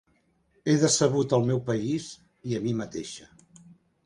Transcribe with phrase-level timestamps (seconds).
[0.71, 2.09] He decebut el meu país
[2.53, 3.31] i a mi mateixa.